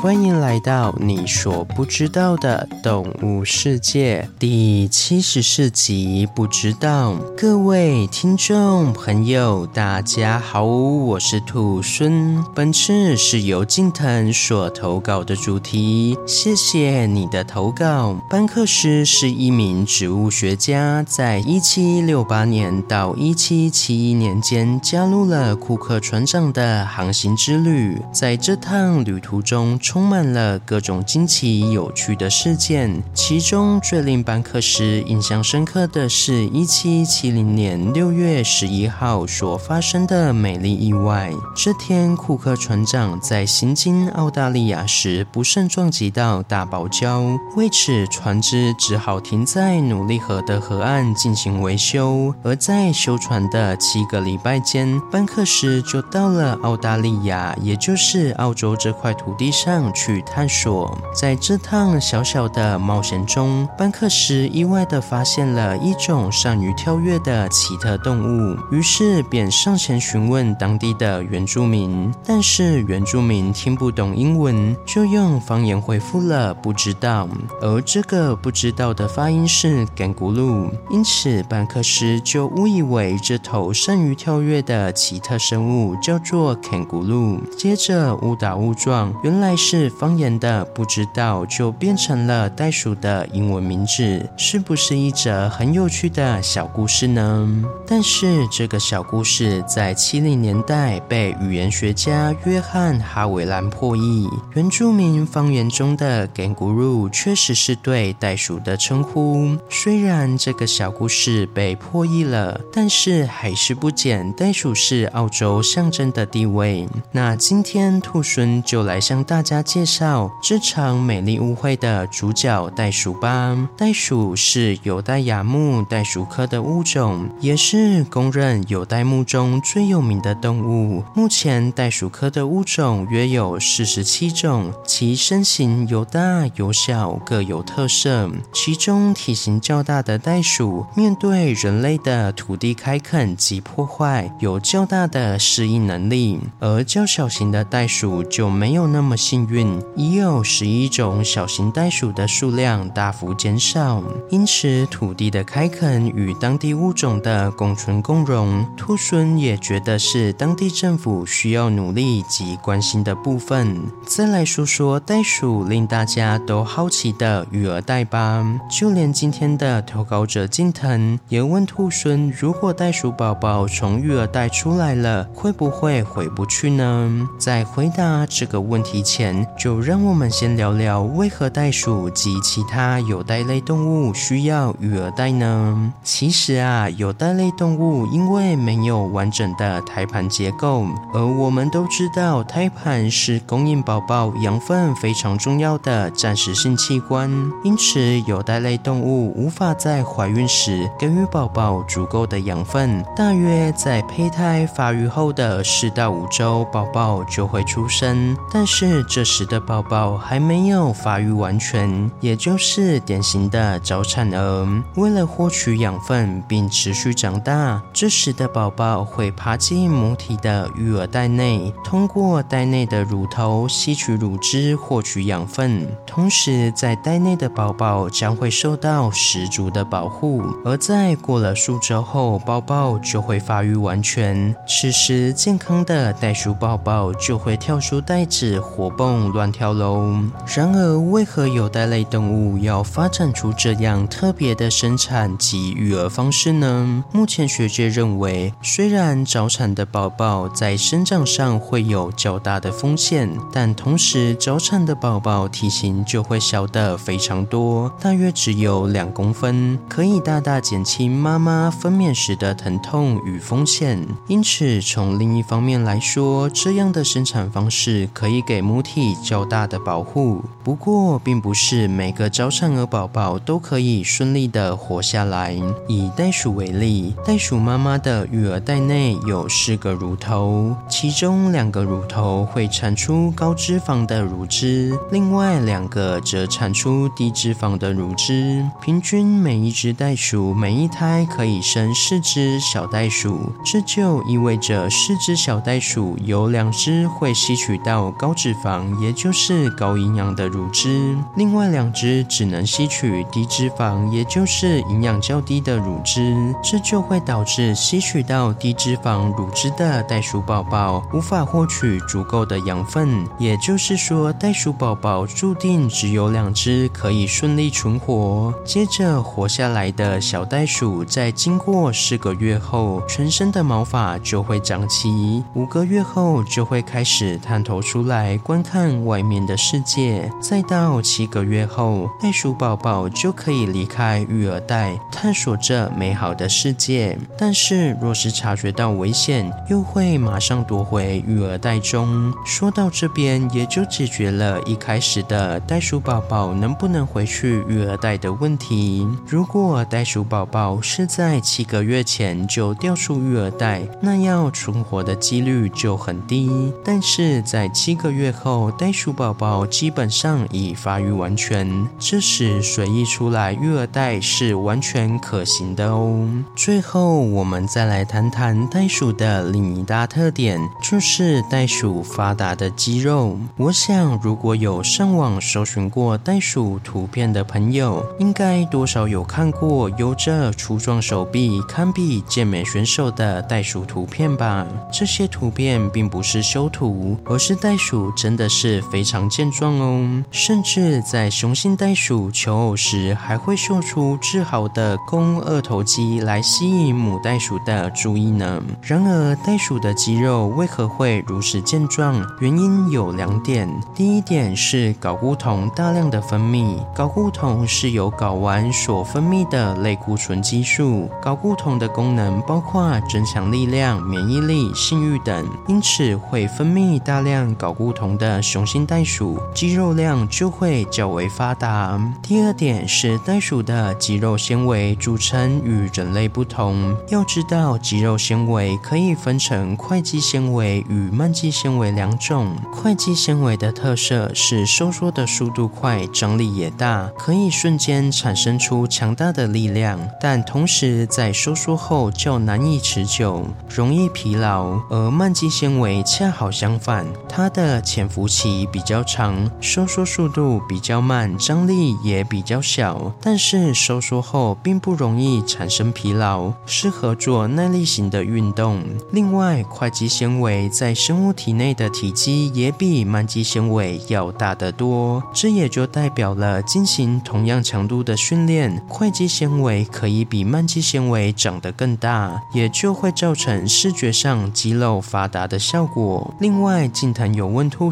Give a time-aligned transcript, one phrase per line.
[0.00, 6.24] 欢迎来到你所不知道的动物世界第七十四集。
[6.36, 12.40] 不知道，各位听众朋友，大家好，我是兔孙。
[12.54, 18.14] 本次是由近藤所投稿的主题，谢谢你的投稿。
[18.30, 28.00] 班克斯是一名植物学家，在一七六八年到一七七一年间，加入了库克船长的航行之旅。
[28.12, 41.32] 在这趟旅途中，充满了各种惊奇有趣的事件，其中最令班克斯印象深刻的是一七七零年六月十一号所发生的美丽意外。
[41.56, 52.34] 这天，库克船长在行经澳大利亚时不慎撞击到大堡礁，为此船只只好停在努力河的河岸进行维修。
[52.42, 59.77] 而在修船的七个礼拜间，班克斯就到了澳大利亚，也就是澳洲这块土地上。
[59.92, 72.12] 去探索，在这趟小小的冒险中，班克斯意外地发现了一种善于跳跃的奇特动物，于是便上前询问当地的原住民。
[72.26, 77.28] 但是原住民听不懂英文，就用方言回复了不知道。
[77.60, 89.67] 而这个不知道的发音是 “kangaroo”，因此班克斯就误以为这头善于跳跃的奇特生物叫做 “kangaroo”，接着误打误撞，原来是。
[89.70, 97.46] 是方言的不知道，就变成了袋鼠的英文名字，是不是一则很有趣的小故事呢？
[97.86, 104.26] 但是这个小故事在七零年代被语言学家约翰哈维兰破译。
[104.54, 109.54] 原住民方言中的 kangaroo 确实是对袋鼠的称呼。
[109.68, 116.88] 虽然这个小故事被破译了，但是还是不减袋鼠是澳洲象征的地位。
[117.12, 119.57] 那今天兔孙就来向大家。
[119.62, 123.56] 介绍这场美丽误会的主角袋鼠吧。
[123.76, 131.02] 袋鼠是有袋亚目袋鼠科的物种，也是公认有袋目中最有名的动物。
[131.14, 138.30] 目前袋鼠科的物种约有四十七种，其身形有大有小，各有特色。
[138.52, 163.76] 其中体型较大的袋鼠，面对人类的土地开垦及破坏，有较大的适应能力；而较小型的袋鼠就没有那么幸运已有十一种小型袋鼠的数量大幅减少，因此土地的开垦与当地物种的共存共荣，兔孙也觉得是当地政府需要努力及关心的部分。
[164.06, 177.28] 再来说说袋鼠令大家都好奇的育儿袋吧，就连今天的投稿者近藤也问兔孙：如果袋鼠宝宝从育儿袋出来了，会不会回不去呢？
[177.38, 185.92] 在回答这个问题前，就让我们先聊聊为何袋鼠及其他有袋类动物需要育儿袋呢？
[186.02, 197.30] 其实啊，有袋类动物因为没有完整的胎盘结构，而我们都知道胎盘是供应宝宝养分非常重要的暂时性器官，
[197.64, 203.04] 因此有袋类动物无法在怀孕时给予宝宝足够的养分。
[203.16, 214.82] 大约在胚胎发育后的四到五周，宝宝就会出生，但是这时的宝宝还没有发育完全，也就是典型的早产儿。
[214.96, 225.86] 为了获取养分并持续长大，这时的宝宝会爬进母体的育儿袋内，通过袋内的乳头吸取乳汁获取养分。
[226.06, 230.42] 同时，在袋内的宝宝将会受到十足的保护。
[230.64, 234.56] 而在过了数周后，宝宝就会发育完全。
[234.66, 240.14] 此时，健康的袋鼠宝宝就会跳出袋子，活蹦乱跳喽！
[240.54, 247.04] 然而，为何有袋类动物要发展出这样特别的生产及育儿方式呢？
[247.12, 264.06] 目前学界认为，虽然早产的宝宝在生长上会有较大的风险，但同时早产的宝宝体型就会小得非常多，大约只有两公分，可以大大减轻妈妈分娩时的疼痛与风险。
[264.26, 275.56] 因此，从另一方面来说，这样的生产方式可以给母体较大的保护，不过并不是每个早产儿宝宝都可以顺利的活下来。
[275.86, 288.64] 以袋鼠为例，袋鼠妈妈的育儿袋内有四个乳头，其中两个乳头会产出高脂肪的乳汁，另外两个则产出低脂肪的乳汁。
[288.80, 298.87] 平均每一只袋鼠每一胎可以生四只小袋鼠，这就意味着四只小袋鼠有两只会吸取到高脂肪。
[299.00, 306.54] 也就是高营养的乳汁，另外两只只能吸取低脂肪，也就是营养较低的乳汁。
[306.62, 318.52] 这就会导致吸取到低脂肪乳汁的袋鼠宝宝无法获取足够的养分，也就是说，袋鼠宝宝注定只有两只可以顺利存活。
[318.64, 337.18] 接着活下来的小袋鼠，在经过四个月后，全身的毛发就会长齐，五个月后就会开始探头出来观看看外面的世界，再到七个月后，袋鼠宝宝就可以离开育儿袋，探索这美好的世界。
[337.36, 342.32] 但是，若是察觉到危险，又会马上夺回育儿袋中。
[342.46, 349.04] 说到这边，也就解决了一开始的袋鼠宝宝能不能回去育儿袋的问题。
[349.26, 356.72] 如果袋鼠宝宝是在七个月前就掉出育儿袋，那要存活的几率就很低。
[356.84, 366.26] 但是在七个月后，袋鼠宝宝基本上已发育完全，这时随意出来育儿袋是完全可行的哦。
[366.56, 373.38] 最后，我们再来谈谈袋鼠的另一大特点，就是袋鼠发达的肌肉。
[373.56, 384.66] 我想，如果有上网搜寻过袋鼠图片的朋友，应该多少有看过有着粗壮手臂、堪比健美选手的袋鼠图片吧？
[384.92, 390.24] 这些图片并不是修图，而是袋鼠真的是是非常健壮哦。
[390.32, 398.60] 甚至在雄性袋鼠求偶时，还会秀出自豪的肱二头肌来吸引母袋鼠的注意呢。
[398.82, 402.20] 然而，袋鼠的肌肉为何会如此健壮？
[402.40, 403.68] 原因有两点。
[403.94, 411.08] 第一点是睾固酮大量的分泌，睾固酮是由睾丸所分泌的类固醇激素。
[411.22, 422.00] 睾固酮的功能包括增强力量、免疫力、性欲等，因此会分泌大量睾固酮的雄性袋鼠，肌肉量就会较为发达。
[422.22, 426.96] 第二点是袋鼠的肌肉纤维组成与人类不同。
[427.08, 432.56] 要知道，肌肉纤维可以分成快肌纤维与慢肌纤维两种。
[432.72, 444.80] 快肌纤维的特色是收缩的速度快，张力也大，可以瞬间产生出强大的力量，但同时在收缩后较难以持久，容易疲劳。
[444.88, 448.37] 而慢肌纤维恰好相反，它的潜伏期
[448.70, 458.82] 比较长，收缩速度比较慢，张力也比较小，但是收缩后并不容易产生疲劳，适合做耐力型的运动。
[459.12, 476.34] 另外，快肌纤维在生物体内的体积也比慢肌纤维要大得多，这也就代表了进行同样强度的训练，快肌纤维可以比慢肌纤维长得更大，也就会造成视觉上肌肉发达的效果。
[476.40, 477.90] 另外，近藤有问兔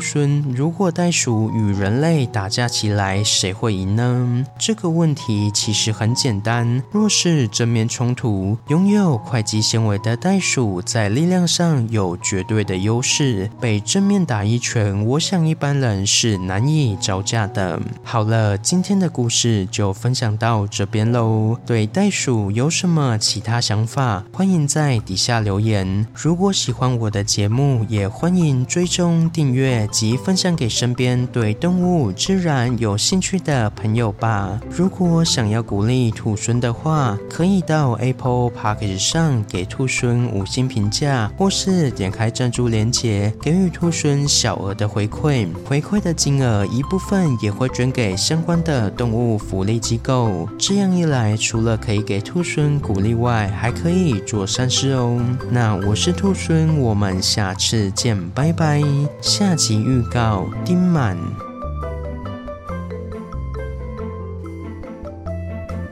[0.55, 4.45] 如果袋鼠与人类打架起来，谁会赢呢？
[4.59, 17.81] 这个问题其实很简单，若是正面冲突，拥有块肌纤维的袋鼠在力量上有绝对的优势，被正面打一拳，我想一般人是难以招架的。
[18.03, 21.57] 好了，今天的故事就分享到这边喽。
[21.67, 26.07] 对袋鼠有什么其他想法，欢迎在底下留言。
[26.15, 34.61] 如果喜欢我的节目，也欢迎追踪订阅及分享给身边对动物自然有兴趣的朋友吧。
[34.71, 45.47] 如果想要鼓励兔孙的话，可以到 Apple Podcast 上给兔孙五星评价，或是点开赞助链接，给予兔孙小额的回馈。
[45.65, 50.49] 回馈的金额一部分也会捐给相关的动物福利机构。
[50.59, 55.21] 这样一来，除了可以给兔孙鼓励外，还可以做善事哦。
[55.51, 58.83] 那我是兔孙，我们下次见，拜拜。
[59.21, 61.46] 下集预告：丁满。